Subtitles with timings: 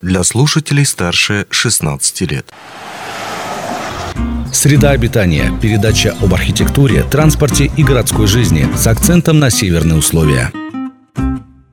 [0.00, 2.46] для слушателей старше 16 лет.
[4.52, 5.52] Среда обитания.
[5.60, 10.52] Передача об архитектуре, транспорте и городской жизни с акцентом на северные условия.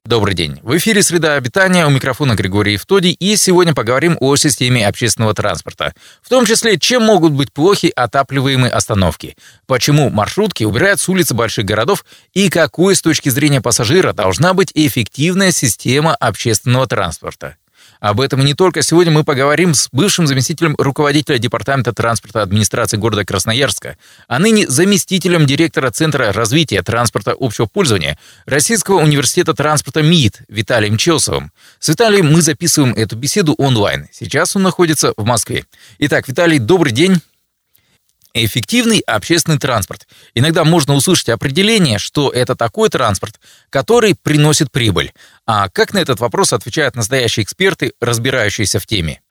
[0.04, 0.60] Добрый день.
[0.62, 5.94] В эфире «Среда обитания», у микрофона Григорий Евтодий, и сегодня поговорим о системе общественного транспорта.
[6.22, 9.36] В том числе, чем могут быть плохи отапливаемые остановки,
[9.66, 14.72] почему маршрутки убирают с улицы больших городов и какой с точки зрения пассажира должна быть
[14.76, 17.58] эффективная система общественного транспорта.
[18.00, 18.82] Об этом и не только.
[18.82, 25.46] Сегодня мы поговорим с бывшим заместителем руководителя Департамента транспорта администрации города Красноярска, а ныне заместителем
[25.46, 31.52] директора Центра развития транспорта общего пользования Российского университета транспорта МИД Виталием Челсовым.
[31.80, 34.08] С Виталием мы записываем эту беседу онлайн.
[34.12, 35.66] Сейчас он находится в Москве.
[36.00, 37.22] Итак, Виталий, добрый день.
[38.46, 40.08] Эффективный общественный транспорт.
[40.36, 45.12] Иногда можно услышать определение, что это такой транспорт, который приносит прибыль.
[45.46, 49.22] А как на этот вопрос отвечают настоящие эксперты, разбирающиеся в теме?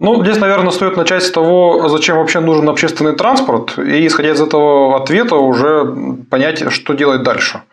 [0.00, 4.40] Ну, здесь, наверное, стоит начать с того, зачем вообще нужен общественный транспорт, и, исходя из
[4.40, 5.84] этого ответа, уже
[6.30, 7.62] понять, что делать дальше–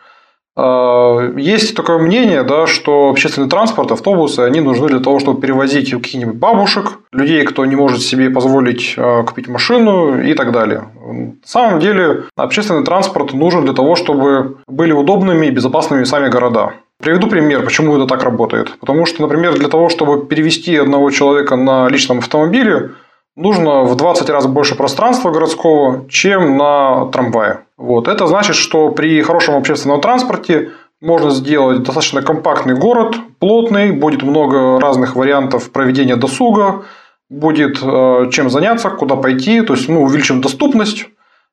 [0.56, 6.34] есть такое мнение, да, что общественный транспорт, автобусы, они нужны для того, чтобы перевозить каких-нибудь
[6.34, 10.84] бабушек, людей, кто не может себе позволить а, купить машину и так далее.
[11.06, 16.74] На самом деле, общественный транспорт нужен для того, чтобы были удобными и безопасными сами города.
[17.02, 18.78] Приведу пример, почему это так работает.
[18.78, 22.90] Потому что, например, для того, чтобы перевести одного человека на личном автомобиле,
[23.36, 27.60] нужно в 20 раз больше пространства городского, чем на трамвае.
[27.76, 28.08] Вот.
[28.08, 34.78] Это значит, что при хорошем общественном транспорте можно сделать достаточно компактный город, плотный, будет много
[34.80, 36.84] разных вариантов проведения досуга,
[37.28, 41.06] будет э, чем заняться, куда пойти, то есть мы увеличим доступность,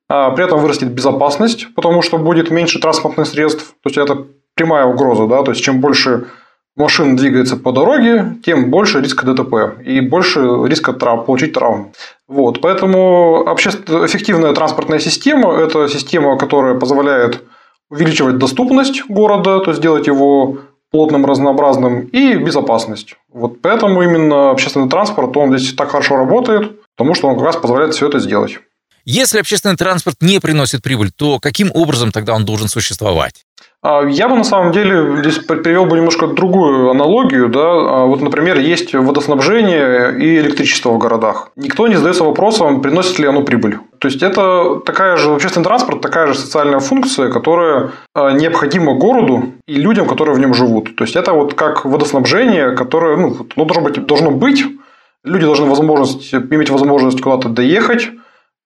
[0.08, 4.84] а при этом вырастет безопасность, потому что будет меньше транспортных средств, то есть это прямая
[4.84, 6.26] угроза, да, то есть чем больше
[6.80, 11.92] машина двигается по дороге, тем больше риска ДТП и больше риска трав, получить травму.
[12.28, 12.60] Вот.
[12.60, 17.42] Поэтому общественно эффективная транспортная система– это система, которая позволяет
[17.90, 20.58] увеличивать доступность города, то есть делать его
[20.90, 23.16] плотным, разнообразным и безопасность.
[23.32, 27.56] Вот поэтому именно общественный транспорт, он здесь так хорошо работает, потому что он как раз
[27.56, 28.58] позволяет все это сделать.
[29.04, 33.44] Если общественный транспорт не приносит прибыль, то каким образом тогда он должен существовать?
[33.82, 37.48] А, я бы на самом деле здесь привел бы немножко другую аналогию.
[37.48, 37.60] Да?
[37.60, 41.50] А, вот, например, есть водоснабжение и электричество в городах.
[41.56, 43.78] Никто не задается вопросом, приносит ли оно прибыль.
[43.98, 49.54] То есть это такая же общественный транспорт, такая же социальная функция, которая а, необходима городу
[49.66, 50.94] и людям, которые в нем живут.
[50.96, 54.62] То есть это вот как водоснабжение, которое ну, оно должно быть, должно быть.
[55.24, 58.10] Люди должны возможность, иметь возможность куда-то доехать,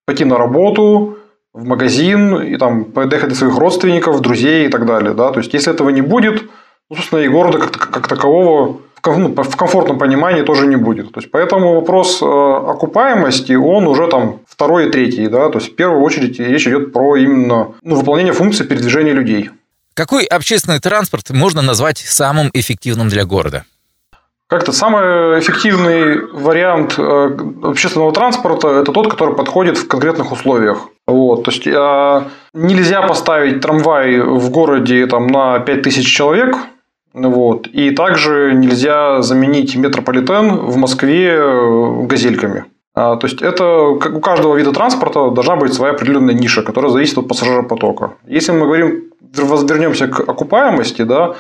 [0.07, 1.19] пойти на работу,
[1.53, 5.15] в магазин и там поехать до своих родственников, друзей и так далее.
[5.15, 5.31] Да?
[5.31, 6.43] То есть, если этого не будет,
[6.91, 11.13] ну, собственно, и города как, как такового ну, в комфортном понимании тоже не будет.
[11.13, 15.29] То есть, поэтому вопрос э, окупаемости, он уже там второй и третий.
[15.29, 15.49] Да?
[15.51, 19.51] То есть, в первую очередь речь идет про именно ну, выполнение функции передвижения людей.
[19.95, 23.65] Какой общественный транспорт можно назвать самым эффективным для города?
[24.55, 30.91] Как-то самый эффективный вариант э, общественного транспорта– это тот, который подходит в конкретных условиях.
[31.09, 36.57] Вот, то есть а, нельзя поставить трамвай в городе там, на 5000 человек,
[37.13, 42.67] вот, и также нельзя заменить метрополитен в Москве э, газельками.
[42.95, 46.93] А, то есть это как у каждого вида транспорта должна быть своя определенная ниша, которая
[46.93, 48.13] зависит от пассажиропотока.
[48.29, 51.35] Если мы говорим, вернемся к окупаемости, да,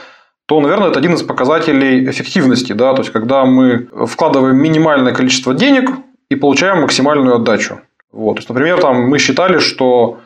[0.46, 2.72] то, наверное, это один из показателей эффективности.
[2.72, 2.92] Да?
[2.92, 5.90] То есть, когда мы вкладываем минимальное количество денег
[6.28, 7.80] и получаем максимальную отдачу.
[8.12, 8.34] Вот.
[8.34, 10.18] То есть, например, там мы считали, что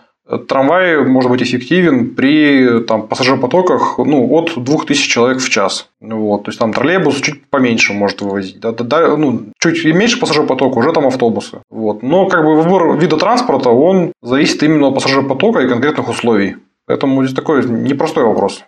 [0.46, 5.88] трамвай может быть эффективен при там, пассажиропотоках ну, от 2000 человек в час.
[6.00, 6.44] Вот.
[6.44, 8.58] То есть, там троллейбус чуть поменьше может вывозить.
[8.58, 11.60] Да, да, ну, чуть меньше пассажиропотока, уже там автобусы.
[11.70, 12.02] Вот.
[12.02, 16.56] Но как бы выбор вида транспорта, он зависит именно от пассажиропотока и конкретных условий.
[16.86, 18.64] Поэтому здесь такой непростой вопрос.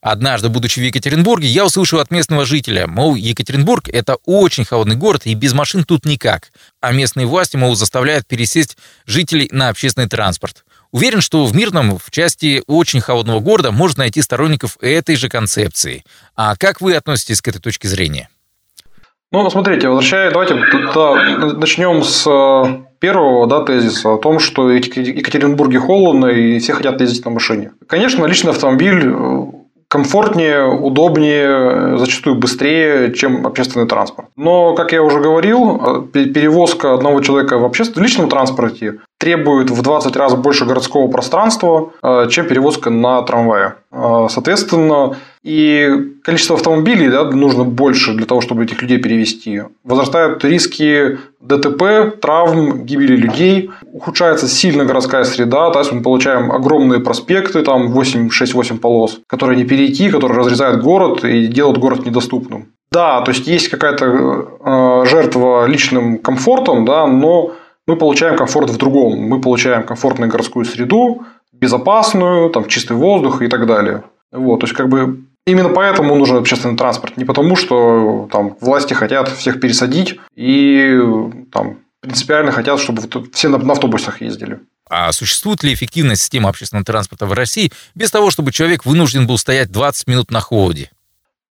[0.00, 5.22] Однажды, будучи в Екатеринбурге, я услышал от местного жителя, мол, Екатеринбург– это очень холодный город,
[5.26, 6.52] и без машин тут никак.
[6.80, 10.64] А местные власти, мол, заставляют пересесть жителей на общественный транспорт.
[10.90, 16.04] Уверен, что в Мирном, в части очень холодного города, можно найти сторонников этой же концепции.
[16.34, 18.28] А как вы относитесь к этой точке зрения?
[19.32, 20.54] Ну, смотрите, возвращаясь, давайте
[20.92, 21.14] да,
[21.56, 27.00] начнем с э, первого да, тезиса о том, что в Екатеринбурге холодно и все хотят
[27.00, 27.70] ездить на машине.
[27.86, 29.59] Конечно, личный автомобиль э,
[29.90, 34.28] комфортнее, удобнее, зачастую быстрее, чем общественный транспорт.
[34.36, 39.82] Но, как я уже говорил, э, перевозка одного человека в общественном личном транспорте требует в
[39.82, 43.74] 20 раз больше городского пространства, э, чем перевозка на трамвае.
[43.90, 49.62] Э, соответственно, и количество автомобилей да, нужно больше для того, чтобы этих людей перевести.
[49.84, 57.00] Возрастают риски ДТП, травм, гибели людей, ухудшается сильно городская среда, то есть мы получаем огромные
[57.00, 62.68] проспекты, там 8, 6-8 полос, которые не перейти, которые разрезают город и делают город недоступным.
[62.92, 67.52] Да, то есть есть какая-то э, жертва личным комфортом, да, но
[67.86, 69.18] мы получаем комфорт в другом.
[69.20, 74.02] Мы получаем комфортную городскую среду, безопасную, там, чистый воздух и так далее.
[74.32, 77.16] Вот, то есть, как бы Именно поэтому нужен общественный транспорт.
[77.16, 80.98] Не потому, что там власти хотят всех пересадить и
[81.50, 83.02] там, принципиально хотят, чтобы
[83.32, 84.60] все на, автобусах ездили.
[84.88, 89.38] А существует ли эффективная система общественного транспорта в России без того, чтобы человек вынужден был
[89.38, 90.90] стоять 20 минут на холоде?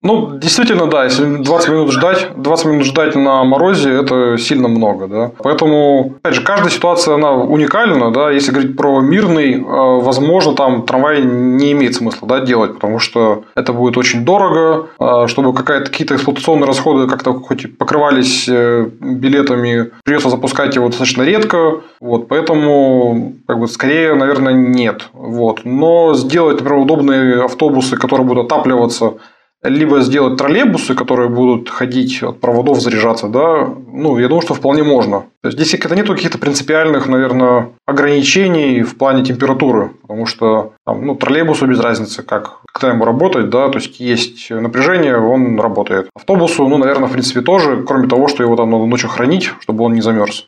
[0.01, 5.09] Ну, действительно, да, если 20 минут ждать, 20 минут ждать на морозе, это сильно много,
[5.09, 5.33] да.
[5.43, 8.31] Поэтому, опять же, каждая ситуация, она уникальна, да.
[8.31, 13.43] Если говорить про мирный, э, возможно, там трамвай не имеет смысла, да, делать, потому что
[13.57, 20.31] это будет очень дорого, э, чтобы какие-то эксплуатационные расходы как-то хоть покрывались э, билетами, придется
[20.31, 25.63] запускать его достаточно редко, вот, поэтому, как бы, скорее, наверное, нет, вот.
[25.65, 29.15] Но сделать, например, удобные автобусы, которые будут отапливаться,
[29.63, 34.85] либо сделать троллейбусы, которые будут ходить от проводов, заряжаться, да, ну, я думаю, что вполне
[34.85, 35.25] можно.
[35.43, 41.05] То есть, здесь это нет каких-то принципиальных, наверное, ограничений в плане температуры, потому что там,
[41.05, 46.09] ну, троллейбусу без разницы, как, когда ему работать, да, то есть, есть напряжение, он работает.
[46.15, 49.85] Автобусу, ну, наверное, в принципе, тоже, кроме того, что его там надо ночью хранить, чтобы
[49.85, 50.47] он не замерз.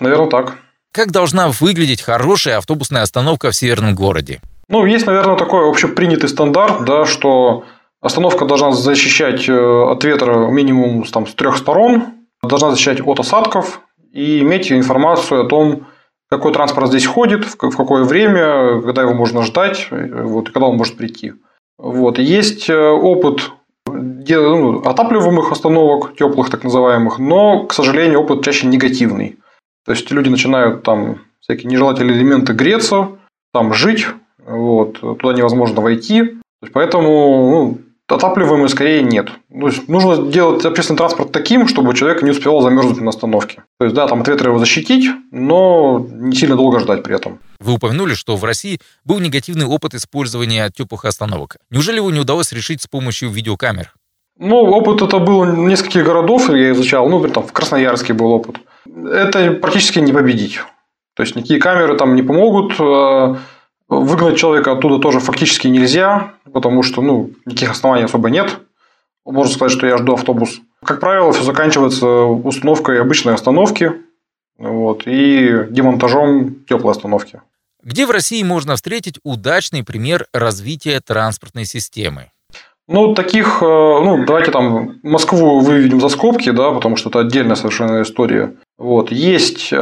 [0.00, 0.56] Наверное, так.
[0.92, 4.40] Как должна выглядеть хорошая автобусная остановка в северном городе?
[4.68, 7.64] Ну, есть, наверное, такой общепринятый стандарт, да, что
[8.00, 12.04] Остановка должна защищать э, от ветра минимум там, с трех сторон,
[12.42, 13.82] должна защищать от осадков
[14.12, 15.86] и иметь информацию о том,
[16.30, 20.66] какой транспорт здесь ходит, в какое время, когда его можно ждать, э, вот, и когда
[20.68, 21.34] он может прийти.
[21.76, 22.18] Вот.
[22.18, 23.52] Есть э, опыт
[23.86, 29.38] ну, отапливаемых остановок, теплых так называемых, но, к сожалению, опыт чаще негативный.
[29.84, 33.08] То есть люди начинают там всякие нежелательные элементы греться,
[33.52, 34.06] там жить,
[34.46, 36.38] вот, туда невозможно войти.
[36.72, 37.08] Поэтому
[37.50, 37.78] ну,
[38.12, 39.30] Отапливаемый скорее нет.
[39.48, 43.62] То есть нужно делать общественный транспорт таким, чтобы человек не успевал замерзнуть на остановке.
[43.78, 47.38] То есть, да, там от ветра его защитить, но не сильно долго ждать при этом.
[47.60, 51.56] Вы упомянули, что в России был негативный опыт использования теплых остановок.
[51.70, 53.92] Неужели его не удалось решить с помощью видеокамер?
[54.38, 57.08] Ну, опыт это был в нескольких городов, я изучал.
[57.08, 58.56] Ну, там в Красноярске был опыт.
[58.86, 60.60] Это практически не победить.
[61.14, 62.72] То есть, никакие камеры там не помогут.
[63.90, 68.60] Выгнать человека оттуда тоже фактически нельзя, потому что ну, никаких оснований особо нет.
[69.26, 70.60] Можно сказать, что я жду автобус.
[70.84, 73.92] Как правило, все заканчивается установкой обычной остановки
[74.58, 77.42] вот, и демонтажом теплой остановки.
[77.82, 82.30] Где в России можно встретить удачный пример развития транспортной системы?
[82.86, 87.56] Ну, таких, э, ну, давайте там Москву выведем за скобки, да, потому что это отдельная
[87.56, 88.54] совершенно история.
[88.80, 89.12] Вот.
[89.12, 89.76] Есть э,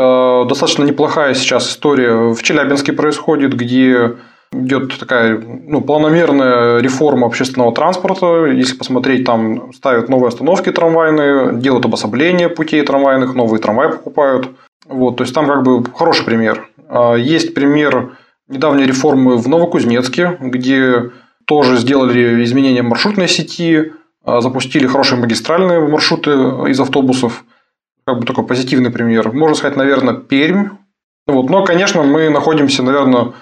[0.48, 4.16] достаточно неплохая сейчас история в Челябинске происходит, где
[4.50, 8.46] идет такая ну, планомерная реформа общественного транспорта.
[8.46, 14.48] Если посмотреть, там ставят новые остановки трамвайные, делают обособление путей трамвайных, новые трамваи покупают.
[14.88, 16.68] Вот, то есть там как бы хороший пример.
[16.88, 18.16] А, есть пример
[18.48, 21.12] недавней реформы в Новокузнецке, где
[21.44, 23.92] тоже сделали изменения маршрутной сети,
[24.24, 26.32] а, запустили хорошие магистральные маршруты
[26.66, 27.44] из автобусов–
[28.08, 29.32] как бы такой позитивный пример.
[29.32, 30.70] Можно сказать, наверное, Пермь.
[31.26, 31.50] Вот.
[31.50, 33.32] Но, конечно, мы находимся, наверное,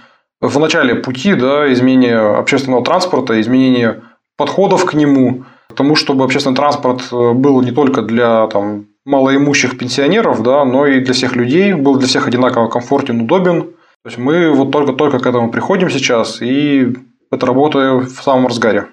[0.40, 4.02] в начале пути да, изменения общественного транспорта, изменения
[4.36, 9.78] подходов к нему, к тому, чтобы общественный транспорт э, был не только для там, малоимущих
[9.78, 13.62] пенсионеров, да, но и для всех людей, был для всех одинаково комфортен, удобен.
[14.02, 16.92] То есть мы вот только-только к этому приходим сейчас, и
[17.30, 18.88] это работа в самом разгаре.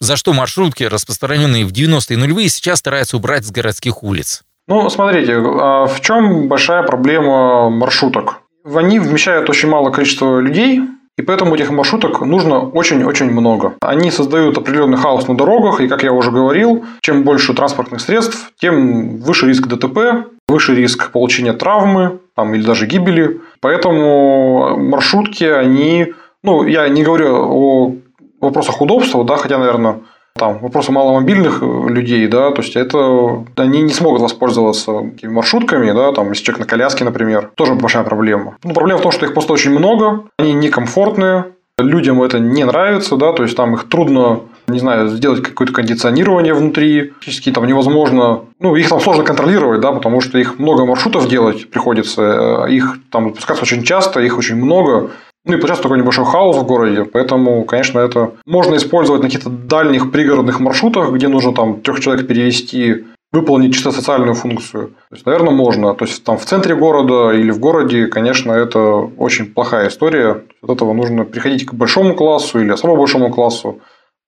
[0.00, 4.42] За что маршрутки, распространенные в 90-е нулевые, сейчас стараются убрать с городских улиц?
[4.68, 8.40] Ну, смотрите, а в чем большая проблема маршруток?
[8.74, 10.80] Они вмещают очень мало количество людей,
[11.16, 13.74] и поэтому этих маршруток нужно очень-очень много.
[13.80, 18.52] Они создают определенный хаос на дорогах, и, как я уже говорил, чем больше транспортных средств,
[18.60, 23.40] тем выше риск ДТП, выше риск получения травмы там, или даже гибели.
[23.60, 26.12] Поэтому маршрутки, они...
[26.42, 27.94] Ну, я не говорю о
[28.40, 30.00] вопросах удобства, да, хотя, наверное,
[30.36, 36.12] там вопросы маломобильных э, людей, да, то есть это они не смогут воспользоваться маршрутками, да,
[36.12, 38.56] там, если человек на коляске, например, тоже большая проблема.
[38.62, 41.46] Ну, проблема в том, что их просто очень много, они некомфортные,
[41.78, 46.52] людям это не нравится, да, то есть там их трудно не знаю, сделать какое-то кондиционирование
[46.52, 51.28] внутри, физически там невозможно, ну, их там сложно контролировать, да, потому что их много маршрутов
[51.28, 55.10] делать приходится, э, их там запускаться очень часто, их очень много,
[55.46, 59.48] Ну и получается такой небольшой хаос в городе, поэтому, конечно, это можно использовать на каких-то
[59.48, 64.88] дальних пригородных маршрутах, где нужно там трех человек перевести выполнить чисто социальную функцию.
[64.88, 65.94] То есть, наверное, можно.
[65.94, 70.42] То есть, там в центре города или в городе, конечно, это очень плохая история.
[70.62, 73.80] От этого нужно приходить к большому классу или особо большому классу,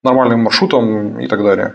[0.04, 1.74] нормальным маршрутам и так далее.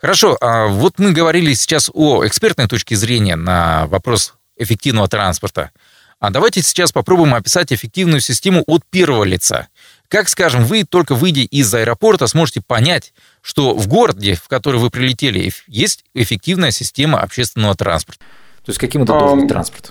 [0.00, 5.72] Хорошо, а вот мы говорили сейчас о экспертной точке зрения на вопрос эффективного транспорта.
[6.20, 9.68] А давайте сейчас попробуем описать эффективную систему от первого лица.
[10.08, 14.90] Как, скажем, вы, только выйдя из аэропорта, сможете понять, что в городе, в который вы
[14.90, 18.24] прилетели, есть эффективная система общественного транспорта?
[18.64, 19.90] То есть каким это должен быть транспорт?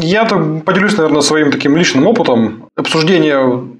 [0.00, 3.38] Я поделюсь, наверное, своим таким личным опытом обсуждения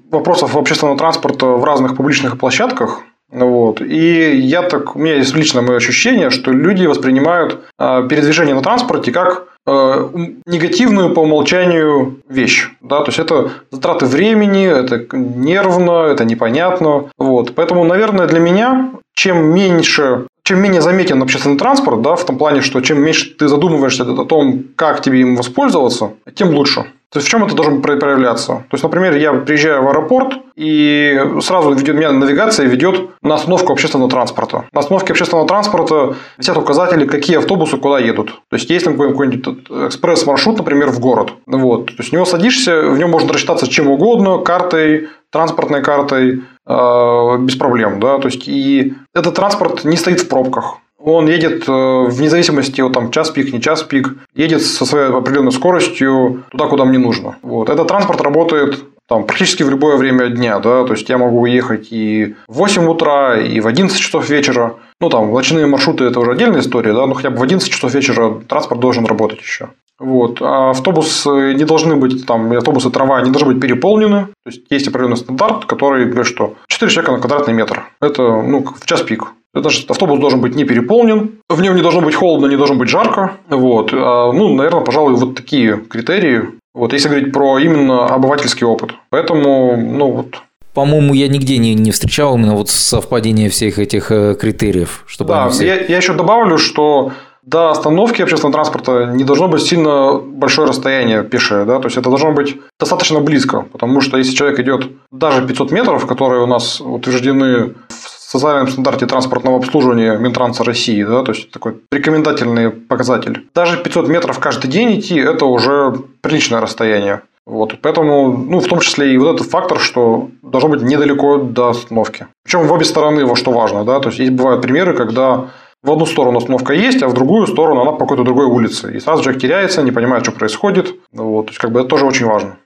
[0.09, 3.01] вопросов общественного транспорта в разных публичных площадках.
[3.33, 3.81] Вот.
[3.81, 8.61] И я так, у меня есть личное мое ощущение, что люди воспринимают а, передвижение на
[8.61, 10.09] транспорте как Э,
[10.45, 12.69] негативную по умолчанию вещь.
[12.81, 12.99] Да?
[12.99, 17.05] То есть это затраты времени, это нервно, это непонятно.
[17.17, 17.55] Вот.
[17.55, 22.59] Поэтому, наверное, для меня, чем меньше чем менее заметен общественный транспорт, да, в том плане,
[22.59, 26.83] что чем меньше ты задумываешься о том, как тебе им воспользоваться, тем лучше.
[27.13, 28.47] То есть в чем это должно проявляться?
[28.47, 33.73] То есть, например, я приезжаю в аэропорт, и сразу ведет, меня навигация ведет на остановку
[33.73, 34.65] общественного транспорта.
[34.71, 38.41] На остановке общественного транспорта висят указатели, какие автобусы куда едут.
[38.49, 41.33] То есть, есть какой-нибудь экспресс-маршрут, например, в город.
[41.45, 41.87] Вот.
[41.87, 47.37] То есть, в него садишься, в нем можно рассчитаться чем угодно, картой, транспортной картой, э,
[47.39, 47.99] без проблем.
[47.99, 48.17] Да?
[48.17, 50.77] То есть, и этот транспорт не стоит в пробках.
[51.05, 55.07] Он едет э, вне зависимости от там, час пик, не час пик, едет со своей
[55.07, 57.35] определенной скоростью туда, куда мне нужно.
[57.41, 57.69] Вот.
[57.69, 61.89] Этот транспорт работает там, практически в любое время дня, да, то есть я могу уехать
[61.91, 64.75] и в 8 утра, и в 11 часов вечера.
[65.01, 67.93] Ну, там, ночные маршруты– это уже отдельная история, да, но хотя бы в 11 часов
[67.93, 69.69] вечера транспорт должен работать еще.
[69.99, 70.41] Вот.
[70.41, 74.27] А автобусы не должны быть, там, автобусы, трамваи не должны быть переполнены.
[74.43, 77.83] То есть, есть определенный стандарт, который говорит, что 4 человека на квадратный метр.
[78.01, 79.33] Это, ну, в час пик.
[79.53, 82.75] Это значит, автобус должен быть не переполнен, в нем не должно быть холодно, не должно
[82.75, 83.33] быть жарко.
[83.49, 83.93] Вот.
[83.93, 86.41] А, ну, наверное, пожалуй, вот такие критерии.
[86.73, 88.95] Вот, если говорить про именно обывательский опыт.
[89.11, 90.41] Поэтому, ну вот,
[90.73, 95.03] по-моему, я нигде не, не встречал именно вот совпадение всех этих э, критериев.
[95.05, 95.67] Чтобы да, все...
[95.67, 97.11] я, я еще добавлю, что
[97.45, 102.09] до остановки общественного транспорта не должно быть сильно большое расстояние пешее, да, то есть это
[102.09, 106.81] должно быть достаточно близко, потому что если человек идет даже 500 метров, которые у нас
[106.81, 113.45] утверждены в социальном стандарте транспортного обслуживания Минтранса России, да, то есть такой рекомендательный показатель.
[113.53, 117.21] Даже 500 метров каждый день идти– это уже приличное расстояние.
[117.45, 121.69] Вот, поэтому, ну, в том числе и вот этот фактор, что должно быть недалеко до
[121.69, 122.27] остановки.
[122.43, 125.49] Причем в обе стороны, во что важно, да, то есть есть бывают примеры, когда
[125.83, 128.95] в одну сторону остановка есть, а в другую сторону она по какой-то другой улице.
[128.95, 130.95] И сразу человек теряется, не понимает, что происходит.
[131.11, 132.57] Вот, то есть, как бы это тоже очень важно.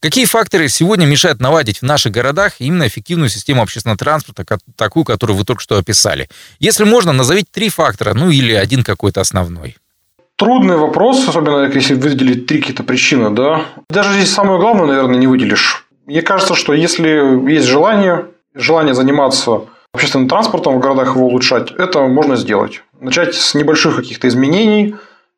[0.00, 4.44] Какие факторы сегодня мешают наладить в наших городах именно эффективную систему общественного транспорта,
[4.76, 6.28] такую, которую вы только что описали?
[6.58, 9.76] Если можно, назовите три фактора, ну или один какой-то основной.
[10.36, 13.64] Трудный вопрос, особенно если выделить три какие-то причины, да.
[13.88, 15.86] Даже здесь самое главное, наверное, не выделишь.
[16.04, 22.00] Мне кажется, что если есть желание, желание заниматься общественным транспортом в городах его улучшать, это
[22.02, 22.82] можно сделать.
[23.00, 24.96] Начать с небольших каких-то изменений,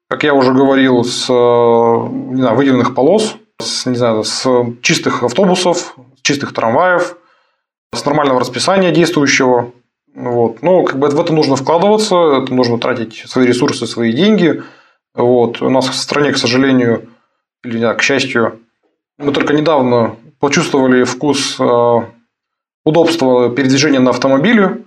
[0.09, 4.47] как я уже говорил, с не знаю, выделенных полос, с, не знаю, с
[4.83, 7.17] чистых автобусов, с чистых трамваев,
[7.93, 9.73] с нормального расписания действующего.
[10.15, 10.63] Вот.
[10.63, 14.63] Но как бы в это нужно вкладываться, это нужно тратить свои ресурсы, свои деньги.
[15.15, 15.63] Вот.
[15.63, 17.09] У нас в стране, к сожалению,
[17.65, 18.61] или не, к счастью,
[19.19, 21.59] мы только недавно почувствовали вкус
[22.85, 24.79] удобства передвижения на автомобиле.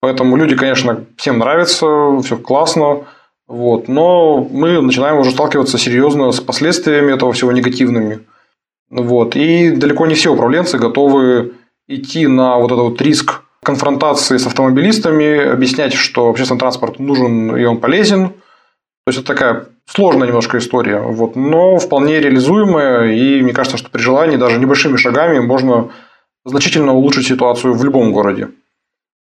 [0.00, 1.86] Поэтому люди, конечно, всем нравится,
[2.22, 3.04] все классно.
[3.48, 3.88] Вот.
[3.88, 8.20] Но мы начинаем уже сталкиваться серьезно с последствиями этого всего негативными.
[8.90, 9.36] Вот.
[9.36, 11.54] И далеко не все управленцы готовы
[11.88, 17.64] идти на вот этот вот риск конфронтации с автомобилистами, объяснять, что общественный транспорт нужен и
[17.64, 18.30] он полезен.
[18.30, 23.12] То есть это такая сложная немножко история, вот, но вполне реализуемая.
[23.12, 25.90] И мне кажется, что при желании даже небольшими шагами можно
[26.44, 28.50] значительно улучшить ситуацию в любом городе.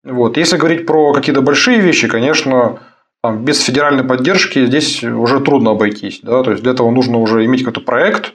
[0.04, 0.38] Вот.
[0.38, 2.80] Если говорить про какие-то большие вещи, конечно,
[3.22, 6.20] там, без федеральной поддержки здесь уже трудно обойтись.
[6.22, 6.44] Да?
[6.44, 8.34] То есть для этого нужно уже иметь какой-то проект,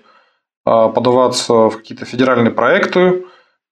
[0.64, 3.24] а, подаваться в какие-то федеральные проекты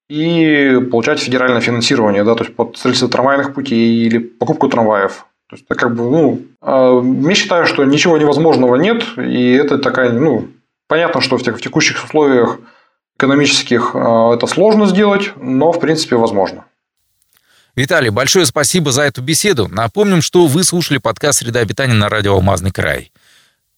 [0.08, 5.26] и получать федеральное финансирование, да, то есть под строительство трамвайных путей или покупку трамваев.
[5.48, 10.10] То есть, как бы, ну, а, я считаю, что ничего невозможного нет, и это такая,
[10.10, 10.48] ну,
[10.88, 12.58] понятно, что в текущих условиях
[13.20, 16.64] экономических а, это сложно сделать, но, в принципе, возможно.
[17.76, 19.68] Виталий, большое спасибо за эту беседу.
[19.68, 23.12] Напомним, что вы слушали подкаст «Среда обитания» на радио «Алмазный край».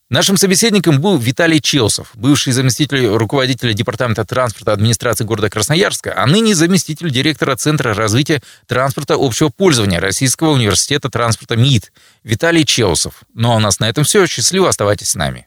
[0.08, 6.54] Нашим собеседником был Виталий Челсов, бывший заместитель руководителя Департамента транспорта администрации города Красноярска, а ныне
[6.54, 11.92] заместитель директора Центра развития транспорта общего пользования Российского университета транспорта МИД
[12.24, 13.22] Виталий Челсов.
[13.34, 14.26] Ну а у нас на этом все.
[14.26, 15.46] Счастливо, оставайтесь с нами.